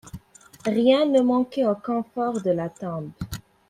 [0.65, 3.11] Rien ne manquait au confort de la tombe.